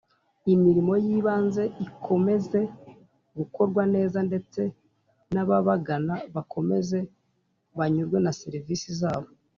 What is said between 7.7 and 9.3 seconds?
banyurwe na serivisi zabo.